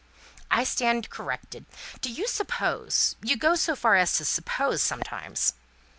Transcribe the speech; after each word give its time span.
"I 0.49 0.63
stand 0.63 1.11
corrected; 1.11 1.67
do 2.01 2.09
you 2.11 2.27
suppose 2.27 3.15
you 3.21 3.37
go 3.37 3.53
so 3.53 3.75
far 3.75 3.97
as 3.97 4.17
to 4.17 4.25
suppose, 4.25 4.81
sometimes?" 4.81 5.53